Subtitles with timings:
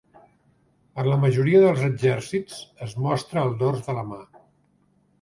[1.03, 2.59] En la majoria dels exèrcits,
[2.89, 4.23] es mostra el dors de la mà.